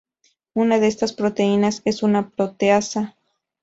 Una 0.55 0.79
de 0.79 0.87
estas 0.87 1.13
proteínas 1.13 1.83
es 1.85 2.01
una 2.01 2.31
proteasa. 2.31 3.15